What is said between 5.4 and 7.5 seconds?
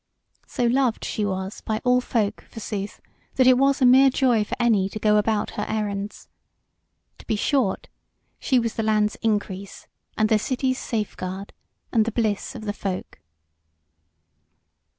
her errands. To be